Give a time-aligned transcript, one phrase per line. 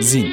[0.00, 0.32] Zin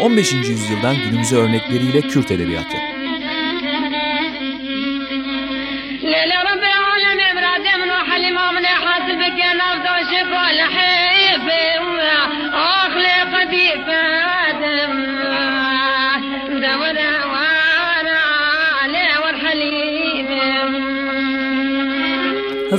[0.00, 0.32] 15.
[0.32, 2.91] yüzyıldan günümüze örnekleriyle Kürt Edebiyatı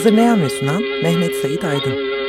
[0.04, 2.23] Hazırlayan ve sunan Mehmet Sait Aydın.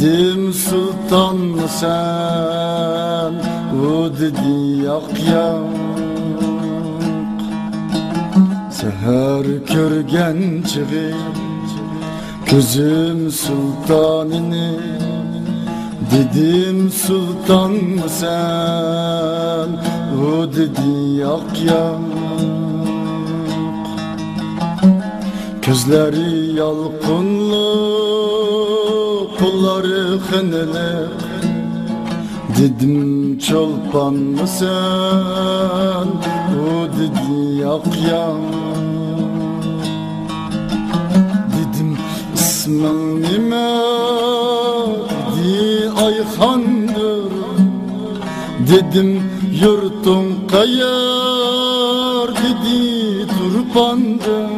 [0.00, 3.34] Dedim sultan mı sen
[3.86, 5.64] O dedi yak yak.
[8.70, 11.14] Seher körgen çığı
[12.50, 14.74] Gözüm sultanını
[16.12, 19.68] Dedim sultan mı sen
[20.24, 22.14] O dedi yak yak.
[25.66, 27.93] Gözleri yalqınlı,
[29.44, 31.08] kolları xınılı
[32.58, 36.08] Dedim çolpan mı sen,
[36.60, 38.40] o dedi yak yan
[41.54, 41.98] Dedim
[42.34, 43.70] ismin nime,
[45.36, 47.32] dedi Ayhan'dır
[48.70, 49.22] Dedim
[49.62, 54.54] yurtun kayar, dedi turpandır.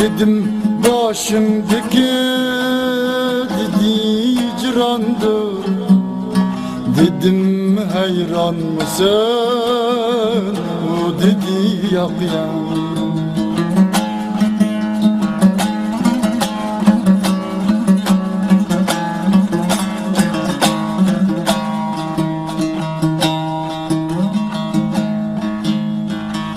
[0.00, 0.53] Dedim
[1.14, 2.12] başımdaki
[3.56, 3.94] dedi
[4.60, 5.64] cirandır
[6.96, 9.06] Dedim hayran mısın
[10.90, 12.10] o dedi yak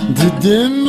[0.10, 0.87] Dedim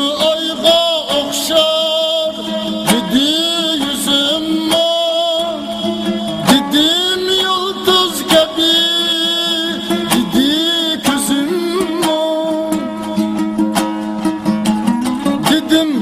[15.71, 15.99] dedi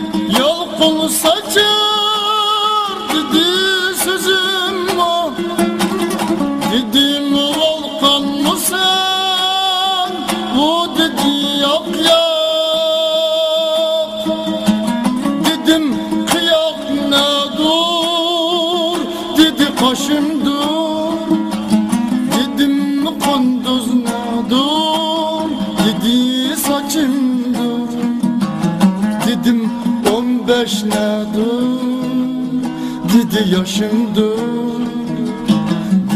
[33.52, 34.86] yaşımdır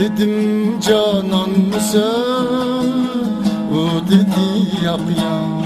[0.01, 2.95] Dedim canan mısın
[3.73, 5.61] O dedi yap ya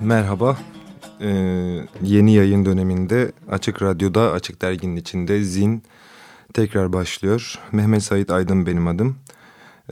[0.00, 0.56] Merhaba.
[1.20, 1.28] Ee,
[2.02, 5.82] yeni yayın döneminde Açık Radyo'da Açık Dergi'nin içinde Zin
[6.54, 7.58] tekrar başlıyor.
[7.72, 9.16] Mehmet Sait Aydın benim adım.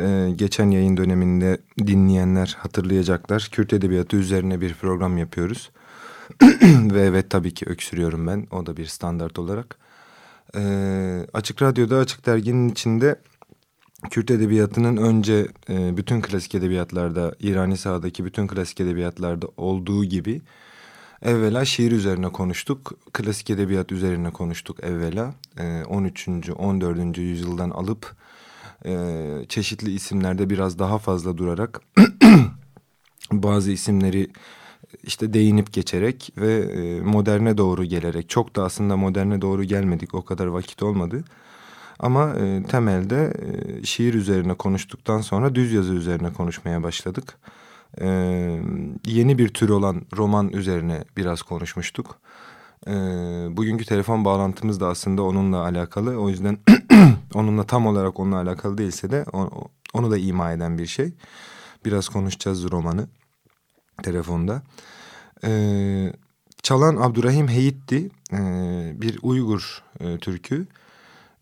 [0.00, 3.49] Ee, geçen yayın döneminde dinleyenler hatırlayacaklar.
[3.53, 5.71] Kürt Edebiyatı üzerine bir program yapıyoruz.
[6.62, 8.47] Ve evet tabii ki öksürüyorum ben.
[8.50, 9.79] O da bir standart olarak.
[10.56, 13.21] Ee, Açık Radyo'da Açık Dergi'nin içinde
[14.11, 20.43] Kürt Edebiyatı'nın önce e, bütün klasik edebiyatlarda, İrani sahadaki bütün klasik edebiyatlarda olduğu gibi...
[21.23, 25.35] Evvela şiir üzerine konuştuk, klasik edebiyat üzerine konuştuk evvela.
[25.59, 26.29] Ee, 13.
[26.29, 27.19] 14.
[27.19, 28.17] yüzyıldan alıp
[28.87, 31.81] e, çeşitli isimlerde biraz daha fazla durarak
[33.33, 34.29] bazı isimleri
[35.03, 40.25] işte değinip geçerek ve e, moderne doğru gelerek çok da aslında moderne doğru gelmedik o
[40.25, 41.25] kadar vakit olmadı.
[41.99, 47.39] Ama e, temelde e, şiir üzerine konuştuktan sonra düz yazı üzerine konuşmaya başladık.
[48.01, 48.07] E,
[49.07, 52.19] yeni bir tür olan roman üzerine biraz konuşmuştuk.
[52.87, 52.93] E,
[53.57, 56.21] bugünkü telefon bağlantımız da aslında onunla alakalı.
[56.21, 56.59] O yüzden
[57.35, 59.25] onunla tam olarak onunla alakalı değilse de
[59.93, 61.12] onu da ima eden bir şey.
[61.85, 63.09] Biraz konuşacağız romanı
[64.03, 64.62] telefonda.
[65.45, 66.12] Ee,
[66.62, 68.11] çalan Abdurrahim Heyit'ti.
[68.33, 70.67] Ee, bir Uygur e, türkü.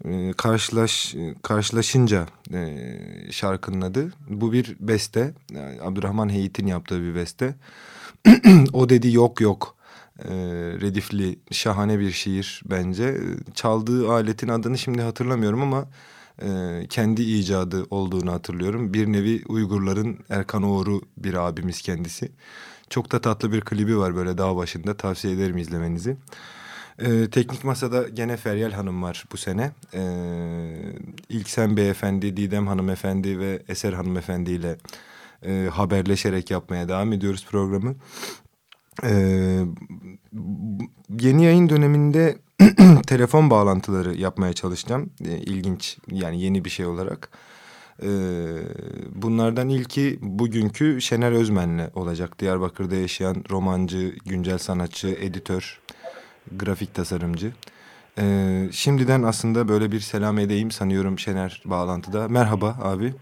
[0.04, 2.88] Ee, karşılaş Karşılaşınca e,
[3.30, 4.12] şarkının adı.
[4.28, 5.34] Bu bir beste.
[5.50, 7.54] Yani Abdurrahman Heyit'in yaptığı bir beste.
[8.72, 9.75] o dedi yok yok.
[10.24, 10.34] E,
[10.80, 13.20] redifli şahane bir şiir bence.
[13.54, 15.88] Çaldığı aletin adını şimdi hatırlamıyorum ama
[16.42, 18.94] e, kendi icadı olduğunu hatırlıyorum.
[18.94, 22.32] Bir nevi Uygurların Erkan Oğur'u bir abimiz kendisi.
[22.90, 26.16] Çok da tatlı bir klibi var böyle dağ başında tavsiye ederim izlemenizi.
[26.98, 29.72] Ee, teknik masada gene Feryal Hanım var bu sene.
[29.94, 30.00] Ee,
[31.28, 34.76] İlksen Beyefendi, Didem Hanımefendi ve Eser Hanımefendi ile
[35.46, 37.94] e, haberleşerek yapmaya devam ediyoruz programı.
[39.04, 39.64] Ee,
[41.20, 42.38] yeni yayın döneminde
[43.06, 45.10] telefon bağlantıları yapmaya çalışacağım.
[45.24, 47.28] Ee, ilginç yani yeni bir şey olarak.
[48.02, 48.08] Ee,
[49.14, 52.38] bunlardan ilki bugünkü Şener Özmen'le olacak.
[52.38, 55.80] Diyarbakır'da yaşayan romancı, güncel sanatçı, editör,
[56.56, 57.52] grafik tasarımcı.
[58.18, 62.28] Ee, şimdiden aslında böyle bir selam edeyim sanıyorum Şener bağlantıda.
[62.28, 63.14] Merhaba abi.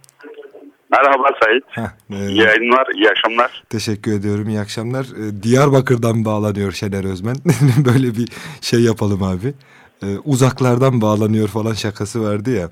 [0.94, 1.64] Merhaba Sait.
[1.68, 3.62] Heh, iyi yayınlar, iyi akşamlar.
[3.70, 5.04] Teşekkür ediyorum, iyi akşamlar.
[5.04, 7.36] Ee, Diyarbakır'dan bağlanıyor Şener Özmen.
[7.84, 8.28] Böyle bir
[8.60, 9.54] şey yapalım abi.
[10.02, 12.68] Ee, uzaklardan bağlanıyor falan şakası vardı ya.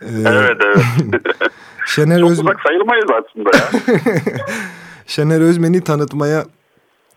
[0.00, 1.22] Ee, evet, evet.
[1.86, 2.44] Şener Çok Özmen...
[2.44, 3.64] uzak sayılmayız aslında ya.
[5.06, 6.44] Şener Özmen'i tanıtmaya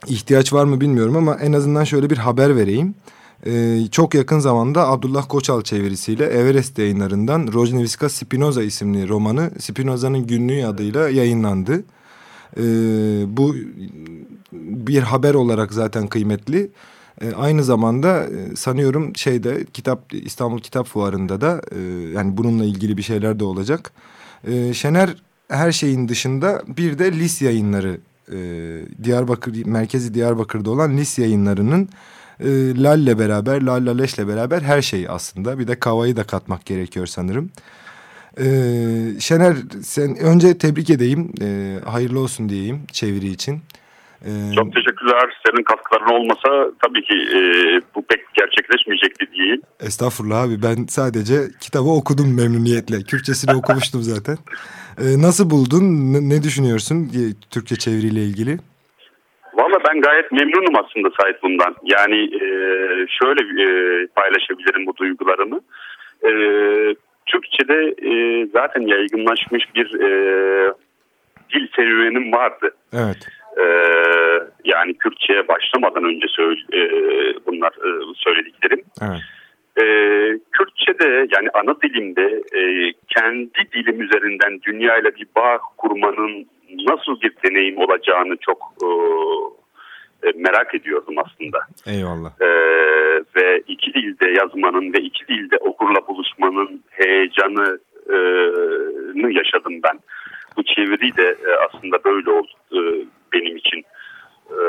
[0.07, 2.95] ihtiyaç var mı bilmiyorum ama en azından şöyle bir haber vereyim
[3.45, 10.65] e, çok yakın zamanda Abdullah Koçal çevirisiyle Everest yayınlarından Rojneviska Spinoza isimli romanı Spinoza'nın günlüğü
[10.65, 11.83] adıyla yayınlandı.
[12.57, 12.63] E,
[13.37, 13.55] bu
[14.53, 16.71] bir haber olarak zaten kıymetli.
[17.21, 21.79] E, aynı zamanda e, sanıyorum şeyde kitap İstanbul Kitap Fuarı'nda da e,
[22.13, 23.91] yani bununla ilgili bir şeyler de olacak.
[24.47, 25.15] E, Şener
[25.49, 27.97] her şeyin dışında bir de Lis yayınları
[28.31, 28.37] e,
[29.03, 31.89] Diyarbakır merkezi Diyarbakır'da olan Lis yayınlarının
[32.39, 32.47] e,
[32.83, 35.59] Lal'le beraber, Lal Laleş'le beraber her şeyi aslında.
[35.59, 37.49] Bir de Kava'yı da katmak gerekiyor sanırım.
[38.39, 38.45] E,
[39.19, 41.31] Şener sen önce tebrik edeyim.
[41.41, 43.61] E, hayırlı olsun diyeyim çeviri için.
[44.25, 45.29] E, Çok teşekkürler.
[45.45, 47.39] Senin katkıların olmasa tabii ki e,
[47.95, 49.61] bu pek gerçekleşmeyecekti diyeyim.
[49.79, 53.01] Estağfurullah abi ben sadece kitabı okudum memnuniyetle.
[53.03, 54.37] Kürtçesini okumuştum zaten.
[55.01, 56.13] E, nasıl buldun?
[56.13, 57.11] Ne, ne düşünüyorsun
[57.49, 58.59] Türkçe çeviriyle ilgili?
[59.77, 61.75] Valla ben gayet memnunum aslında sahip bundan.
[61.83, 62.47] Yani e,
[63.07, 65.59] şöyle e, paylaşabilirim bu duygularımı.
[66.23, 66.31] E,
[67.25, 70.09] Türkçe'de e, zaten yaygınlaşmış bir e,
[71.53, 72.71] dil serüvenim vardı.
[72.93, 73.27] Evet.
[73.57, 73.65] E,
[74.63, 76.81] yani Kürtçe'ye başlamadan önce söyle, e,
[77.45, 78.81] bunlar e, söylediklerim.
[79.01, 79.21] Evet.
[79.77, 79.83] E,
[80.51, 86.47] Kürtçe'de yani ana dilimde e, kendi dilim üzerinden dünya ile bir bağ kurmanın
[86.89, 88.87] nasıl bir deneyim olacağını çok e,
[90.23, 91.59] e, merak ediyordum aslında.
[91.85, 92.31] Eyvallah.
[92.41, 92.47] E,
[93.35, 98.17] ve iki dilde yazmanın ve iki dilde okurla buluşmanın heyecanını e,
[99.37, 99.99] yaşadım ben.
[100.57, 102.79] Bu çeviri de e, aslında böyle oldu e,
[103.33, 103.83] benim için.
[104.51, 104.59] E,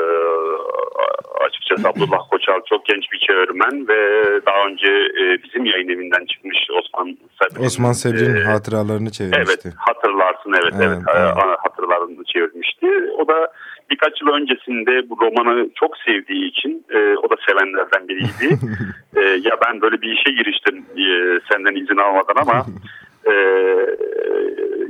[1.45, 4.87] açıkçası Abdullah Koçal çok genç bir çevirmen ve daha önce
[5.21, 7.65] e, bizim yayın evinden çıkmış Osman Sabrin.
[7.65, 9.59] Osman Sabrin e, hatıralarını çevirmişti.
[9.63, 11.57] Evet hatırlarsın evet evet, evet, evet.
[11.63, 12.87] hatırlarını çevirmişti.
[13.17, 13.51] O da
[13.91, 18.59] birkaç yıl öncesinde bu romanı çok sevdiği için e, o da sevenlerden biriydi.
[19.15, 22.65] e, ya ben böyle bir işe giriştim e, senden izin almadan ama
[23.25, 23.33] e,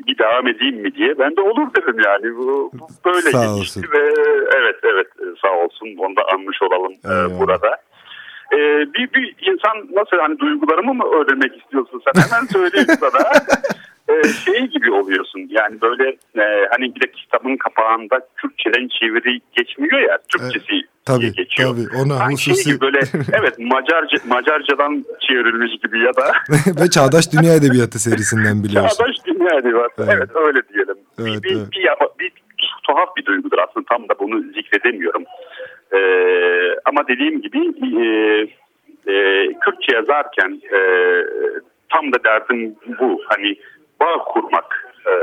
[0.07, 1.19] bir devam edeyim mi diye.
[1.19, 2.37] Ben de olur dedim yani.
[2.37, 3.83] Bu, bu böyle sağ olsun.
[3.93, 4.13] ve
[4.57, 5.07] evet evet
[5.41, 7.77] sağ olsun onu da anmış olalım e, burada.
[8.53, 8.57] Ee,
[8.93, 12.21] bir, bir insan nasıl hani duygularımı mı öğrenmek istiyorsun sen?
[12.21, 13.19] Hemen söyleyeyim sana.
[14.09, 15.47] e, şey gibi oluyorsun.
[15.49, 20.17] Yani böyle e, hani bir de kitabın kapağında Türkçeden çeviri geçmiyor ya.
[20.29, 21.69] Türkçesi e, tabii, geçiyor.
[21.69, 22.63] Tabii ona hani hususi...
[22.63, 22.99] Şey gibi böyle
[23.33, 26.33] evet Macarca, Macarcadan çevrilmiş gibi ya da.
[26.81, 28.97] Ve Çağdaş Dünya Edebiyatı serisinden biliyorsun.
[28.97, 30.97] Çağdaş Dünya Edebiyatı evet, evet öyle diyelim.
[31.19, 31.71] Evet, bir, evet.
[31.71, 32.31] Bir, bir, bir,
[32.89, 35.23] tuhaf bir duygudur aslında tam da bunu zikredemiyorum.
[35.93, 37.59] Ee, ama dediğim gibi
[38.01, 38.05] e,
[39.11, 40.79] e, Kürtçe yazarken e,
[41.89, 43.21] tam da derdim bu.
[43.25, 43.55] Hani
[43.99, 44.93] bağ kurmak.
[45.05, 45.13] E,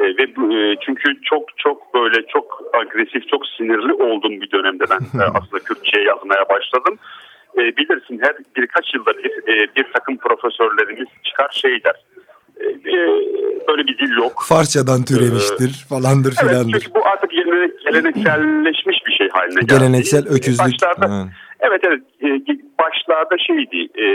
[0.00, 4.84] e, ve bu, e, çünkü çok çok böyle çok agresif, çok sinirli olduğum bir dönemde
[4.90, 6.98] ben e, aslında Kürtçe yazmaya başladım.
[7.56, 12.04] e, bilirsin her birkaç yılda bir, e, bir takım profesörlerimiz çıkar şey der.
[12.60, 13.06] E, e,
[13.68, 14.32] böyle bir dil yok.
[14.48, 16.80] Farsçadan türemiştir ee, falandır evet, filandır.
[16.80, 17.30] Çünkü bu artık
[17.84, 19.74] gelenekselleşmiş bir şey haline geldi.
[19.78, 20.60] Geleneksel öküzlük.
[20.60, 21.28] Başlarda,
[21.60, 22.28] evet evet e,
[22.78, 24.06] başlarda şeydi e,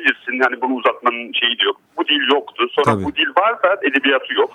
[0.00, 1.76] bilirsin hani bunu uzatmanın şeyi de yok.
[1.96, 2.66] Bu dil yoktu.
[2.74, 3.04] Sonra Tabii.
[3.04, 4.50] bu dil varsa edebiyatı yok.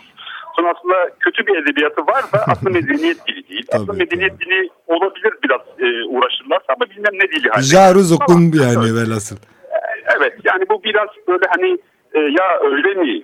[0.55, 3.65] Sonra aslında kötü bir edebiyatı var da aslında medeniyet dili değil.
[3.71, 7.49] Tabii, aslında medeniyet dili olabilir biraz e, uğraşırlarsa ama bilmem ne dili.
[7.49, 7.63] Hani.
[7.63, 9.35] Jaruz okun bir yani velhasıl.
[9.35, 9.79] E,
[10.17, 11.77] evet yani bu biraz böyle hani
[12.13, 13.21] e, ya öyle mi?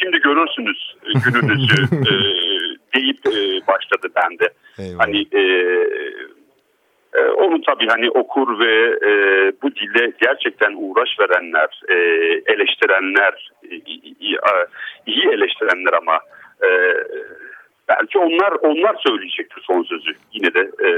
[0.00, 2.14] Şimdi görürsünüz gününüzü e,
[2.94, 4.52] deyip e, başladı bende.
[4.78, 5.06] Eyvallah.
[5.06, 5.42] Hani e,
[7.14, 8.74] e, onu tabii hani okur ve
[9.10, 9.12] e,
[9.62, 11.94] bu dile gerçekten uğraş verenler, e,
[12.52, 13.74] eleştirenler, e,
[15.06, 16.18] iyi eleştirenler ama
[16.62, 16.68] e,
[17.88, 20.10] belki onlar onlar söyleyecektir son sözü.
[20.32, 20.88] Yine de e,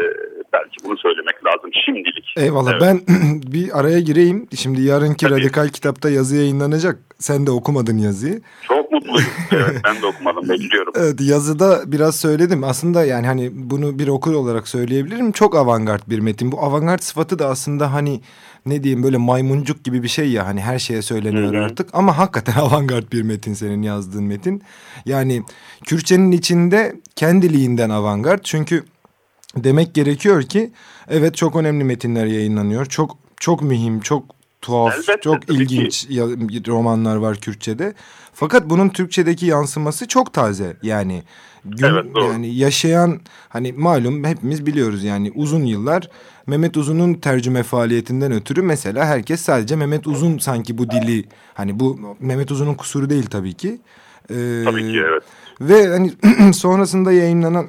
[0.52, 2.34] belki bunu söylemek lazım şimdilik.
[2.36, 2.82] Eyvallah evet.
[2.82, 2.96] ben
[3.54, 4.48] bir araya gireyim.
[4.56, 5.40] Şimdi yarınki Tabii.
[5.40, 6.96] Radikal kitapta yazı yayınlanacak.
[7.18, 8.40] Sen de okumadın yazıyı.
[8.68, 9.28] Çok mutluyum.
[9.52, 10.92] evet ben de okumadım bekliyorum.
[10.96, 12.64] Evet yazıda biraz söyledim.
[12.64, 15.32] Aslında yani hani bunu bir okur olarak söyleyebilirim.
[15.32, 16.52] Çok avantgard bir metin.
[16.52, 18.20] Bu avantgard sıfatı da aslında hani
[18.66, 21.64] ne diyeyim böyle maymuncuk gibi bir şey ya hani her şeye söyleniyor Hı -hı.
[21.64, 24.62] artık ama hakikaten avantgard bir metin senin yazdığın metin.
[25.06, 25.42] Yani
[25.84, 28.84] Kürtçenin içinde kendiliğinden avantgard çünkü
[29.56, 30.70] demek gerekiyor ki
[31.08, 32.86] evet çok önemli metinler yayınlanıyor.
[32.86, 34.35] Çok çok mühim, çok
[34.66, 36.22] tuhaf, Elbette, çok ilginç ki.
[36.68, 37.94] romanlar var Kürtçe'de.
[38.32, 40.76] Fakat bunun Türkçedeki yansıması çok taze.
[40.82, 41.22] Yani
[41.64, 46.10] gün, evet, yani yaşayan hani malum hepimiz biliyoruz yani uzun yıllar
[46.46, 52.16] Mehmet Uzun'un tercüme faaliyetinden ötürü mesela herkes sadece Mehmet Uzun sanki bu dili hani bu
[52.20, 53.78] Mehmet Uzun'un kusuru değil tabii ki.
[54.30, 55.22] Ee, tabii ki evet.
[55.60, 56.12] Ve hani
[56.54, 57.66] sonrasında yayınlanan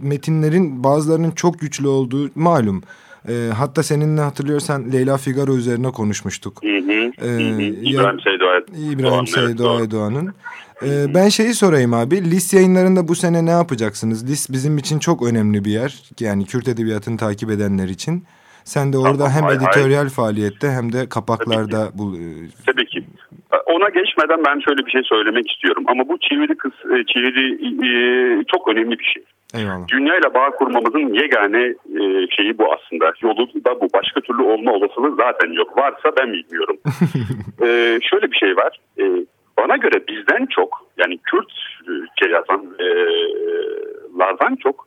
[0.00, 2.82] metinlerin bazılarının çok güçlü olduğu malum.
[3.28, 6.62] E, hatta seninle hatırlıyorsan Leyla Figaro üzerine konuşmuştuk.
[6.62, 7.62] Hı hı, hı.
[7.62, 8.64] İbrahim Seydoğan.
[8.92, 10.34] İbrahim Seydoğan Doğan'ın.
[10.82, 12.30] Ee, ben şeyi sorayım abi.
[12.30, 14.30] Lis yayınlarında bu sene ne yapacaksınız?
[14.30, 16.02] Lis bizim için çok önemli bir yer.
[16.20, 18.24] Yani Kürt Edebiyatı'nı takip edenler için.
[18.64, 20.08] Sen de orada tamam, hem hay, editoryal hay.
[20.08, 21.78] faaliyette hem de kapaklarda...
[21.78, 21.98] Tabii ki.
[21.98, 22.16] Bu...
[22.16, 22.26] E,
[22.66, 23.04] Tabii ki.
[23.66, 25.84] Ona geçmeden ben şöyle bir şey söylemek istiyorum.
[25.86, 27.44] Ama bu çeviri kız, e, çeviri
[27.88, 27.92] e,
[28.52, 29.22] çok önemli bir şey.
[29.54, 29.88] Eyvallah.
[29.88, 31.74] Dünyayla bağ kurmamızın yegane
[32.36, 33.12] şeyi bu aslında.
[33.22, 33.88] Yolu da bu.
[33.94, 35.78] Başka türlü olma olasılığı zaten yok.
[35.78, 36.76] Varsa ben bilmiyorum.
[38.10, 38.80] şöyle bir şey var.
[39.58, 44.86] Bana göre bizden çok yani Kürtçe yazanlardan çok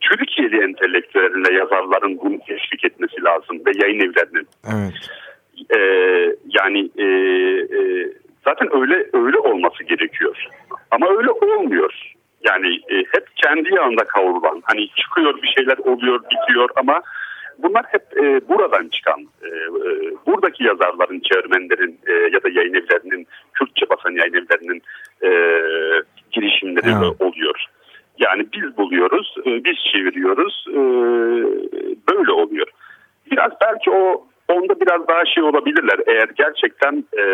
[0.00, 4.48] Türkiye'li entelektüellerle yazarların bunu teşvik etmesi lazım ve yayın evlerinin.
[4.74, 4.92] Evet.
[5.76, 5.78] E,
[6.44, 7.78] yani e, e,
[8.44, 10.46] zaten öyle öyle olması gerekiyor.
[10.90, 12.12] Ama öyle olmuyor.
[12.44, 17.02] Yani e, hep kendi yanında kavrulan, hani çıkıyor bir şeyler oluyor, bitiyor ama
[17.58, 23.26] bunlar hep e, buradan çıkan, e, e, buradaki yazarların, çevirmenlerin e, ya da yayın evlerinin,
[23.52, 24.82] Kürtçe basan yayın evlerinin
[25.22, 25.30] e,
[26.32, 27.20] girişimleri evet.
[27.20, 27.64] oluyor.
[28.18, 30.80] Yani biz buluyoruz, e, biz çeviriyoruz, e,
[32.08, 32.66] böyle oluyor.
[33.30, 35.98] Biraz belki o onda biraz daha şey olabilirler.
[36.06, 37.24] Eğer gerçekten e,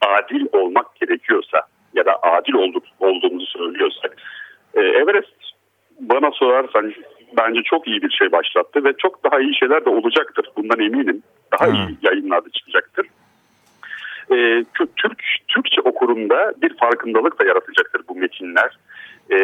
[0.00, 1.60] adil olmak gerekiyorsa
[1.94, 4.11] ya da adil olduk, olduğumuzu söylüyorsak.
[5.02, 5.34] E, Everest
[6.00, 6.92] bana sorarsan
[7.36, 10.46] bence çok iyi bir şey başlattı ve çok daha iyi şeyler de olacaktır.
[10.56, 11.22] Bundan eminim.
[11.52, 11.74] Daha hmm.
[11.74, 13.06] iyi yayınlarda çıkacaktır.
[14.30, 18.78] E, Türk Türkçe okurunda bir farkındalık da yaratacaktır bu metinler.
[19.30, 19.38] E,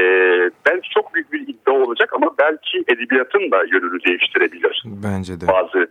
[0.66, 4.82] belki çok büyük bir iddia olacak ama belki edebiyatın da yönünü değiştirebilir.
[4.84, 5.48] Bence de.
[5.48, 5.88] Bazı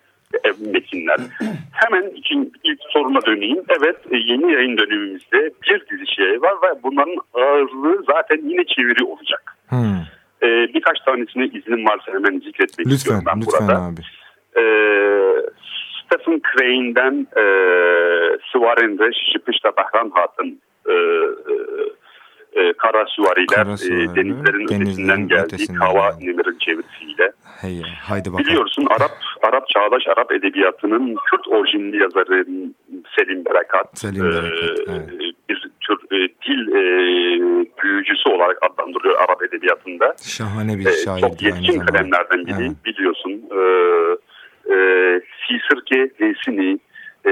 [0.59, 1.17] metinler.
[1.71, 3.63] Hemen için ilk soruna döneyim.
[3.69, 9.03] Evet e, yeni yayın dönemimizde bir dizi şey var ve bunların ağırlığı zaten yine çeviri
[9.03, 9.57] olacak.
[9.69, 10.01] Hmm.
[10.43, 13.81] Ee, birkaç tanesine iznim varsa hemen zikretmek lütfen, istiyorum ben lütfen burada.
[13.81, 14.01] Abi.
[14.57, 14.97] Ee,
[16.05, 17.43] Stephen Crane'den e,
[18.51, 20.95] Sıvarende Şıpışta Bahran Hatın e,
[22.62, 27.31] e, kara süvariler kara süvari, e, denizlerin, denizlerin ötesinden geldiği Kava Nemir'in çevirisiyle.
[27.62, 28.45] Hey, haydi bakalım.
[28.45, 29.12] Biliyorsun Arap
[29.43, 32.45] Arap çağdaş Arap edebiyatının Kürt orijinli yazarı
[33.17, 35.26] Selim Berekat, Selim Berekat e, evet.
[36.48, 40.16] Tür e, e, büyücüsü olarak adlandırılıyor Arap edebiyatında.
[40.24, 41.22] Şahane bir e, şair.
[41.22, 42.86] Çok yetkin kalemlerden biri evet.
[42.86, 43.32] biliyorsun.
[43.32, 43.62] E,
[44.74, 44.77] e,
[45.48, 46.80] Sisirge Desini,
[47.25, 47.32] e,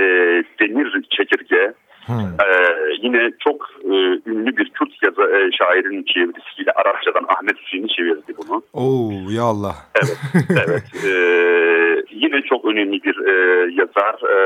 [0.59, 1.73] Demir Çekirge,
[2.05, 2.15] Hmm.
[2.15, 3.93] Ee, yine çok e,
[4.29, 8.61] ünlü bir Kürt yazı, e, şairin çevirisiyle Arapçadan Ahmet Hüseyin'i çevirdi bunu.
[8.73, 9.75] Oo ya Allah.
[9.95, 10.17] Evet,
[10.67, 10.83] evet.
[11.05, 13.33] Ee, yine çok önemli bir e,
[13.71, 14.37] yazar e,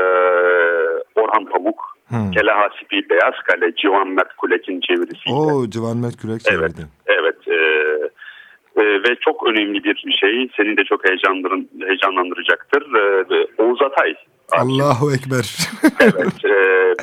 [1.14, 1.89] Orhan Pamuk.
[2.10, 2.30] Hmm.
[2.30, 5.36] Kele Hasipi Beyaz Kale Civan Mert Kulek'in çevirisiyle.
[5.36, 6.86] Oo Civan Mert Kulek çevirdi.
[7.06, 7.48] Evet, evet.
[7.48, 7.54] E,
[8.76, 12.82] e, ve çok önemli bir şey seni de çok heyecanlandıracaktır.
[12.94, 13.02] E,
[13.62, 14.14] Oğuz Atay.
[14.52, 15.58] Allahu Ekber.
[16.00, 16.44] evet.
[16.44, 16.54] E,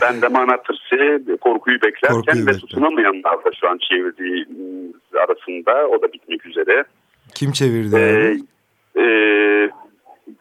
[0.01, 2.59] ben de Manatırsı korkuyu beklerken korkuyu ve bekler.
[2.59, 4.45] tutunamayanlar da şu an çevirdiği
[5.13, 5.87] arasında.
[5.87, 6.83] O da bitmek üzere.
[7.35, 7.95] Kim çevirdi?
[7.95, 8.37] Ee,
[9.01, 9.05] e,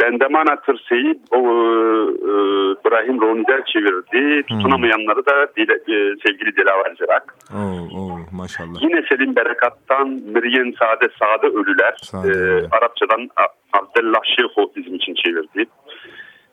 [0.01, 2.33] Bendemana Tırsı'yı o, e,
[2.81, 4.37] İbrahim Ronider çevirdi.
[4.37, 4.43] Hmm.
[4.43, 7.35] Tutunamayanları da dile, e, sevgili Dilaver Cerak.
[7.55, 8.83] Oh, oh, maşallah.
[8.83, 11.95] Yine Selim Berekat'tan Miryen Sade Sade Ölüler.
[12.03, 12.29] Sade.
[12.29, 13.29] E, Arapçadan
[13.73, 15.67] Abdullah Şeyho bizim için çevirdi.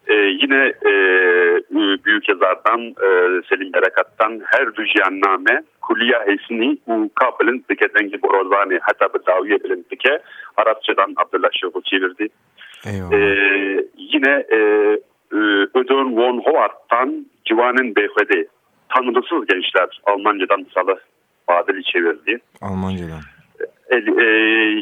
[0.07, 0.93] Ee, yine e,
[2.05, 9.25] büyük yazardan e, Selim Berekat'tan her düjyanname kuliya hesni u kapılın diketengi borozani hatta bir
[9.25, 10.19] daviye bilin dike
[10.57, 12.27] Arapçadan Abdullah Şeyho çevirdi.
[12.85, 14.57] Ee, yine e,
[15.31, 15.37] e,
[15.73, 18.47] Ödön von Howard'tan Civan'ın Beyhede
[18.89, 20.99] Tanrısız Gençler Almancadan Salı
[21.47, 22.39] Badeli çevirdi.
[22.61, 23.21] Almancadan.
[23.89, 24.25] E, e,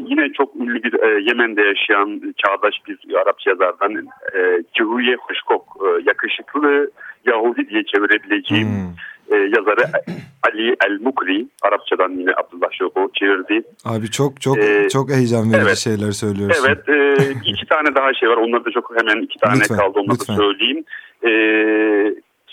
[0.10, 6.10] yine çok ünlü bir e, Yemen'de yaşayan çağdaş bir Arapça yazardan e, Cihuye Hoşkok e,
[6.10, 6.92] yakışıklı
[7.26, 8.92] Yahudi diye çevirebileceğim hmm
[9.32, 9.86] e, yazarı
[10.44, 13.62] Ali El Mukri Arapçadan yine Abdullah Şoko çevirdi.
[13.86, 16.66] Abi çok çok ee, çok heyecan verici evet, şeyler söylüyorsun.
[16.68, 20.00] Evet e, iki tane daha şey var onları da çok hemen iki tane lütfen, kaldı
[20.00, 20.38] onları lütfen.
[20.38, 20.84] da söyleyeyim.
[21.24, 21.32] E,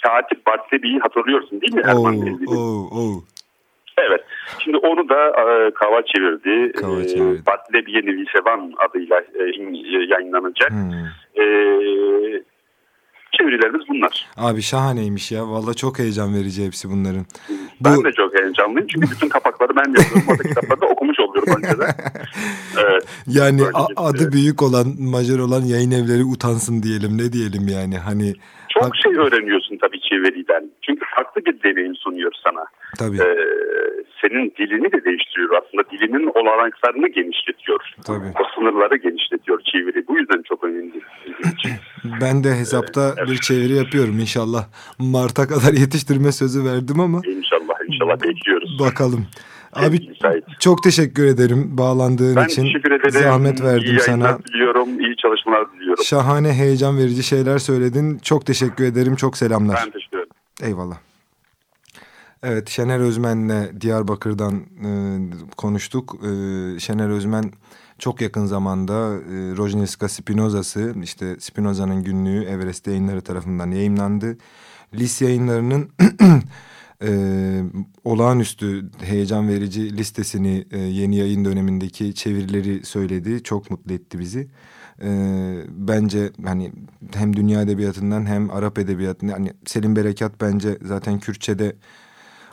[0.03, 2.17] Katip Bartlebi'yi hatırlıyorsun değil mi Erman
[2.47, 3.23] oh, oh, oh.
[3.99, 4.21] Evet.
[4.59, 6.73] Şimdi onu da e, Kava çevirdi.
[6.73, 7.41] Kava çevirdi.
[7.43, 9.43] E, Bartlebi'ye Nevi Sevan adıyla e,
[10.09, 10.71] yayınlanacak.
[10.71, 10.93] Hmm.
[11.43, 11.45] E,
[13.33, 14.27] çevirilerimiz bunlar.
[14.37, 15.49] Abi şahaneymiş ya.
[15.51, 17.27] Valla çok heyecan verici hepsi bunların.
[17.81, 18.05] Ben Bu...
[18.05, 20.29] de çok heyecanlıyım çünkü bütün kapakları ben yazıyorum.
[20.29, 21.91] Orada kitapları da okumuş oluyorum önceden.
[22.81, 23.05] Evet.
[23.27, 23.63] Yani
[23.97, 27.19] adı büyük olan, majör olan yayın evleri utansın diyelim.
[27.19, 28.35] Ne diyelim yani hani.
[28.81, 30.71] Çok şey öğreniyorsun tabii çeviriden.
[30.83, 32.65] Çünkü farklı bir deneyim sunuyor sana.
[32.99, 33.17] Tabii.
[33.17, 33.37] Ee,
[34.21, 35.91] senin dilini de değiştiriyor aslında.
[35.91, 37.81] Dilinin olanaklarını genişletiyor.
[38.07, 38.33] Tabii.
[38.41, 40.09] O sınırları genişletiyor çeviri.
[40.09, 41.01] Bu yüzden çok önemli.
[42.21, 43.31] ben de hesapta evet.
[43.31, 44.65] bir çeviri yapıyorum inşallah.
[44.99, 47.19] Mart'a kadar yetiştirme sözü verdim ama.
[47.27, 48.79] İnşallah inşallah bekliyoruz.
[48.81, 49.27] Bakalım.
[49.79, 50.11] Abi
[50.61, 52.65] çok teşekkür ederim bağlandığın ben için.
[52.65, 53.21] Ben teşekkür ederim.
[53.23, 54.39] Zahmet verdim iyi sana.
[54.39, 55.01] diliyorum.
[55.01, 56.05] İyi çalışmalar diliyorum.
[56.05, 58.19] Şahane heyecan verici şeyler söyledin.
[58.19, 59.17] Çok teşekkür ederim.
[59.17, 59.83] Çok selamlar.
[59.87, 60.31] Ben teşekkür ederim.
[60.63, 60.97] Eyvallah.
[62.43, 64.91] Evet Şener Özmen'le Diyarbakır'dan e,
[65.57, 66.15] konuştuk.
[66.23, 66.29] E,
[66.81, 67.51] Şener Özmen
[67.99, 74.39] çok yakın zamanda e, Rojniska Spinoza'sı işte Spinoza'nın günlüğü Everest yayınları tarafından yayınlandı.
[74.95, 75.89] Lis yayınlarının
[77.03, 77.11] e,
[78.05, 83.43] olağanüstü heyecan verici listesini e, yeni yayın dönemindeki çevirileri söyledi.
[83.43, 84.49] Çok mutlu etti bizi.
[85.03, 85.09] E,
[85.69, 86.73] bence hani
[87.15, 91.77] hem dünya edebiyatından hem Arap edebiyatından hani Selim Berekat bence zaten Kürtçe'de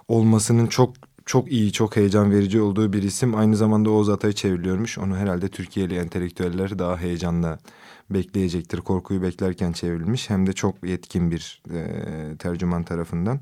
[0.07, 0.93] olmasının çok
[1.25, 3.35] çok iyi, çok heyecan verici olduğu bir isim.
[3.35, 4.97] Aynı zamanda Oğuz Atay çevriliyormuş.
[4.97, 7.59] Onu herhalde Türkiye'li entelektüeller daha heyecanla
[8.09, 8.77] bekleyecektir.
[8.77, 10.29] Korkuyu beklerken çevrilmiş.
[10.29, 13.39] Hem de çok yetkin bir e, tercüman tarafından.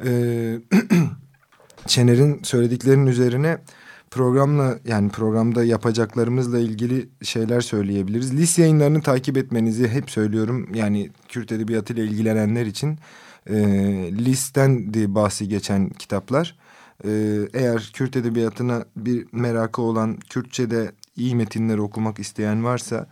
[1.86, 3.58] Çener'in söylediklerinin üzerine
[4.10, 8.36] programla yani programda yapacaklarımızla ilgili şeyler söyleyebiliriz.
[8.36, 10.68] Lis yayınlarını takip etmenizi hep söylüyorum.
[10.74, 12.98] Yani Kürt Edebiyatı ile ilgilenenler için
[13.50, 13.56] e,
[14.12, 16.56] Lis'ten de bahsi geçen kitaplar.
[17.04, 17.10] E,
[17.54, 23.06] eğer Kürt Edebiyatı'na bir merakı olan Kürtçe'de iyi metinleri okumak isteyen varsa...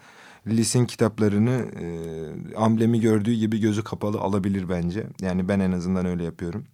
[0.51, 5.07] Lis'in kitaplarını e, amblemi gördüğü gibi gözü kapalı alabilir bence.
[5.21, 6.65] Yani ben en azından öyle yapıyorum.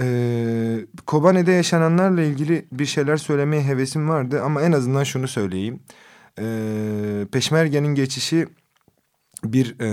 [0.00, 5.80] E, Kobane'de yaşananlarla ilgili bir şeyler söylemeye hevesim vardı ama en azından şunu söyleyeyim.
[6.38, 6.46] E,
[7.32, 8.46] Peşmerge'nin geçişi
[9.44, 9.88] bir e,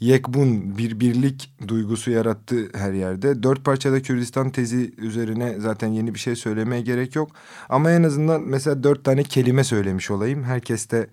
[0.00, 3.42] yekbun, bir birlik duygusu yarattı her yerde.
[3.42, 7.30] Dört parçada Kürdistan tezi üzerine zaten yeni bir şey söylemeye gerek yok.
[7.68, 10.44] Ama en azından mesela dört tane kelime söylemiş olayım.
[10.44, 11.06] Herkes de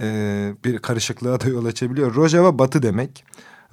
[0.00, 2.14] e, bir karışıklığa da yol açabiliyor.
[2.14, 3.24] Rojava batı demek.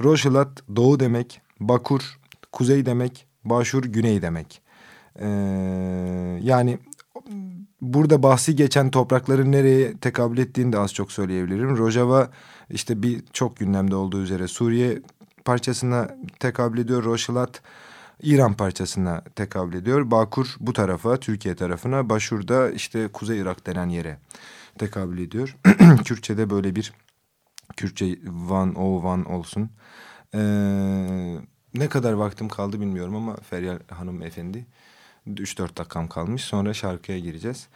[0.03, 1.41] Rojhilat doğu demek.
[1.59, 2.19] Bakur
[2.51, 3.27] kuzey demek.
[3.45, 4.61] Başur güney demek.
[5.15, 5.27] E,
[6.41, 6.79] yani
[7.81, 11.77] burada bahsi geçen toprakların nereye tekabül ettiğini de az çok söyleyebilirim.
[11.77, 12.29] Rojava
[12.69, 15.01] işte bir çok gündemde olduğu üzere Suriye
[15.45, 16.09] parçasına
[16.39, 17.03] tekabül ediyor.
[17.03, 17.61] Rojhilat
[18.21, 20.11] İran parçasına tekabül ediyor.
[20.11, 22.09] Bakur bu tarafa, Türkiye tarafına.
[22.09, 24.17] Başur da işte Kuzey Irak denen yere
[24.77, 25.57] tekabül ediyor.
[26.05, 26.93] Kürtçe'de böyle bir
[27.77, 29.69] Kürtçe van o van olsun.
[30.33, 30.39] Ee,
[31.73, 34.65] ne kadar vaktim kaldı bilmiyorum ama Feryal Hanım Efendi
[35.27, 36.43] 3-4 dakikam kalmış.
[36.43, 37.67] Sonra şarkıya gireceğiz.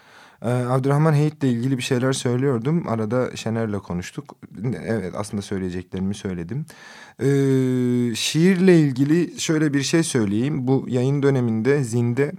[0.42, 2.88] Ee, Abdurrahman Heyit'le ilgili bir şeyler söylüyordum.
[2.88, 4.36] Arada Şener'le konuştuk.
[4.86, 6.66] Evet aslında söyleyeceklerimi söyledim.
[7.20, 10.68] Ee, şiirle ilgili şöyle bir şey söyleyeyim.
[10.68, 12.32] Bu yayın döneminde Zinde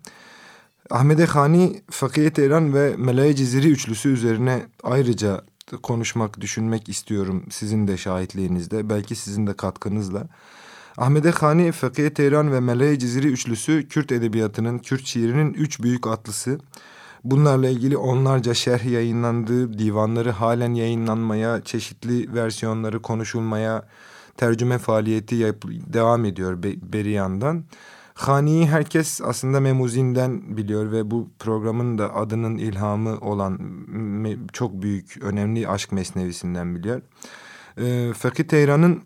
[0.93, 5.43] Ahmede Hani, Fakiye Teheran ve Melaye Ciziri üçlüsü üzerine ayrıca
[5.83, 8.91] konuşmak, düşünmek istiyorum sizin de şahitliğinizde.
[8.91, 10.29] Belki sizin de katkınızla.
[10.99, 16.59] Ahmede Hani, Fakiye Teheran ve Melaye Ciziri üçlüsü Kürt edebiyatının, Kürt şiirinin üç büyük atlısı.
[17.25, 23.89] Bunlarla ilgili onlarca şerh yayınlandı, divanları halen yayınlanmaya, çeşitli versiyonları konuşulmaya,
[24.37, 27.65] tercüme faaliyeti yap devam ediyor beri yandan.
[28.15, 33.59] Hani'yi herkes aslında Memuzin'den biliyor ve bu programın da adının ilhamı olan
[34.53, 37.03] çok büyük, önemli aşk mesnevisinden biliyor.
[37.79, 39.03] E, Fakir Teyran'ın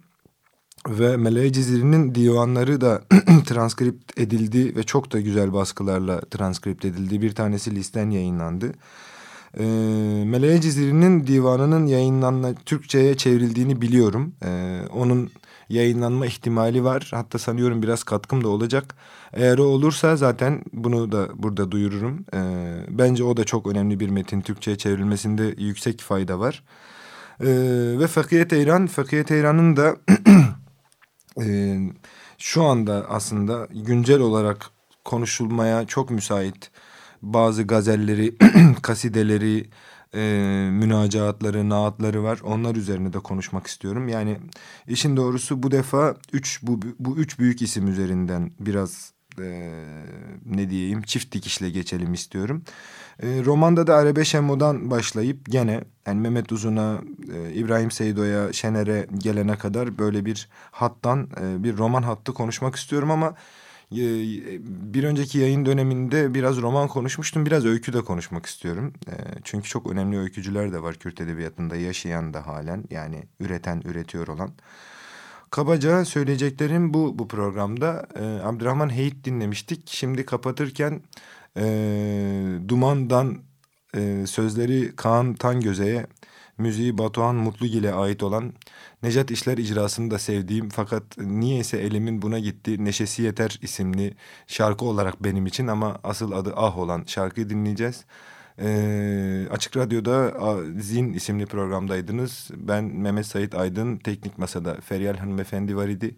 [0.88, 3.03] ve Meleğe Ciziri'nin divanları da
[3.47, 7.23] transkript edildi ve çok da güzel baskılarla transkript edildi.
[7.23, 8.73] Bir tanesi listen yayınlandı.
[9.59, 9.64] E,
[10.27, 14.33] Meleğe Ciziri'nin divanının yayınlanma Türkçe'ye çevrildiğini biliyorum.
[14.45, 15.31] E, onun
[15.68, 17.09] yayınlanma ihtimali var.
[17.14, 18.94] Hatta sanıyorum biraz katkım da olacak.
[19.33, 22.24] Eğer o olursa zaten bunu da burada duyururum.
[22.35, 22.40] E,
[22.88, 24.40] bence o da çok önemli bir metin.
[24.40, 26.62] Türkçe'ye çevrilmesinde yüksek fayda var.
[27.40, 27.48] E,
[27.98, 29.96] ve Fakiyet Eyran, Fakiyet Eyran'ın da
[31.40, 31.76] e,
[32.38, 34.70] şu anda aslında güncel olarak
[35.05, 36.70] konuşulmaya çok müsait
[37.22, 38.35] bazı gazelleri,
[38.83, 39.70] kasideleri,
[40.14, 40.21] e,
[40.73, 42.40] münacaatları, naatları var.
[42.45, 44.09] Onlar üzerine de konuşmak istiyorum.
[44.09, 44.38] Yani
[44.88, 49.71] işin doğrusu bu defa üç, bu, bu üç büyük isim üzerinden biraz e,
[50.47, 52.62] ne diyeyim çift dikişle geçelim istiyorum.
[53.23, 57.01] E, romanda da Arabe Şemmo'dan başlayıp gene yani Mehmet Uzun'a,
[57.35, 63.11] e, İbrahim Seydo'ya, Şener'e gelene kadar böyle bir hattan e, bir roman hattı konuşmak istiyorum
[63.11, 63.35] ama
[63.90, 67.46] bir önceki yayın döneminde biraz roman konuşmuştum.
[67.46, 68.92] Biraz öykü de konuşmak istiyorum.
[69.09, 74.29] E, çünkü çok önemli öykücüler de var Kürt Edebiyatı'nda yaşayan da halen yani üreten, üretiyor
[74.29, 74.51] olan.
[75.51, 78.07] Kabaca söyleyeceklerim bu bu programda.
[78.14, 79.88] E, Abdurrahman Heyit dinlemiştik.
[79.90, 81.03] Şimdi kapatırken
[82.68, 83.38] Duman'dan
[84.27, 86.07] sözleri Kaan Tangöze'ye,
[86.59, 88.53] müziği Batuhan Mutlugil'e ait olan
[89.03, 94.14] Necat İşler icrasını da sevdiğim fakat niyeyse elimin buna gitti Neşesi Yeter isimli
[94.47, 98.05] şarkı olarak benim için ama asıl adı Ah olan şarkıyı dinleyeceğiz.
[98.61, 100.35] Ee, Açık Radyo'da
[100.81, 102.51] Zin isimli programdaydınız.
[102.57, 106.16] Ben Mehmet Sait Aydın Teknik Masa'da Feryal Hanımefendi var idi.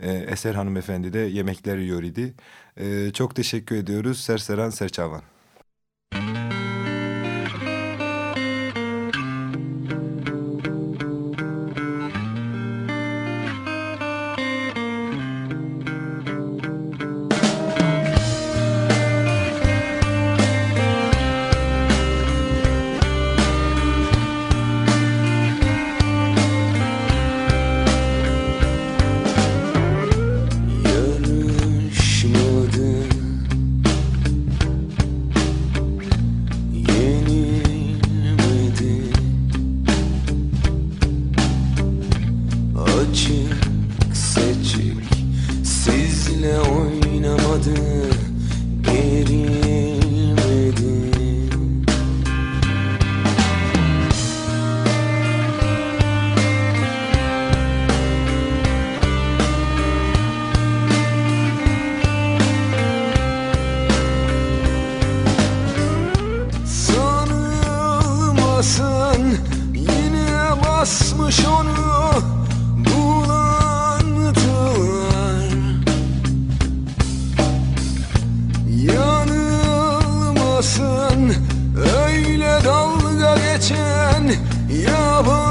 [0.00, 2.34] Ee, Eser Hanımefendi de yemekler yiyor idi.
[2.76, 4.20] Ee, çok teşekkür ediyoruz.
[4.20, 5.22] Serseran Serçavan.
[6.12, 6.49] Eline
[70.80, 72.12] basmış onu
[72.76, 73.90] bulantılar.
[78.86, 80.00] Yanılmasın
[82.06, 84.24] öyle dalga geçen
[84.86, 85.50] yabancılar.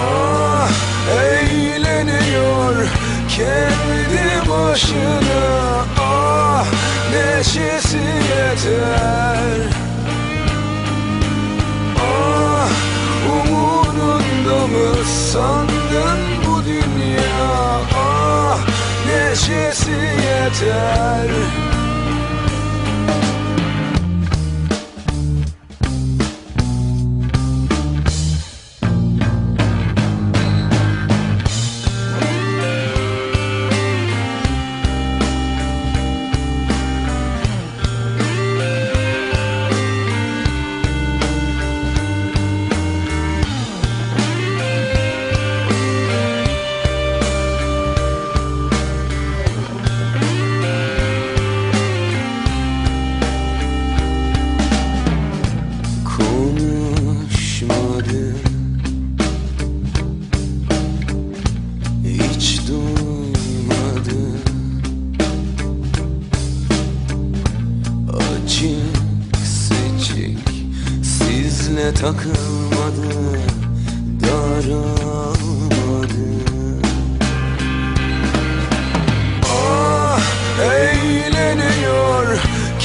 [0.00, 0.70] Ah
[1.22, 2.74] eğleniyor
[3.28, 5.42] kendi başına.
[6.00, 6.66] Ah
[7.12, 9.41] neşesi yeter.
[20.50, 21.61] pattern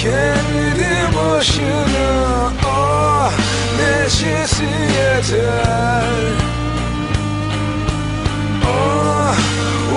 [0.07, 3.31] Kendi başına Ah
[3.79, 6.03] neşesi yeter.
[8.65, 9.37] Ah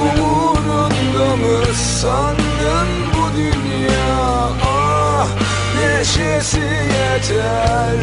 [0.02, 4.48] umurunda mı sandın bu dünya?
[4.66, 5.28] Ah
[5.80, 7.98] neşesi yeter.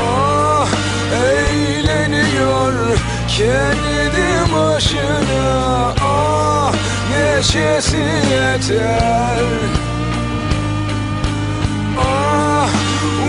[0.00, 0.68] Ah
[1.14, 2.72] eğleniyor
[3.28, 5.94] kendi başına
[7.44, 9.44] neşesi yeter.
[11.98, 12.70] Ah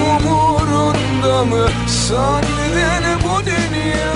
[0.08, 1.67] umurunda mı?
[1.88, 4.13] Sandın bu dünya.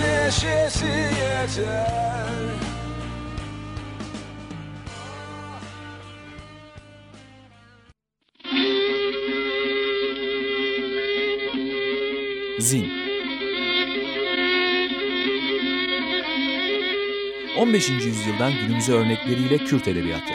[0.00, 1.94] Neşesi yeter.
[12.58, 13.03] Zin
[17.56, 17.90] 15.
[17.90, 20.32] yüzyıldan günümüze örnekleriyle Kürt edebiyatı.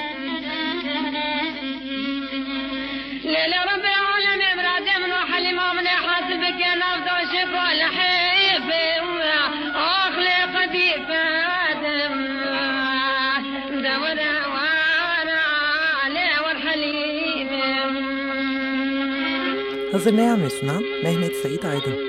[19.92, 22.09] Hazırlayan ve sunan Mehmet Said Aydın.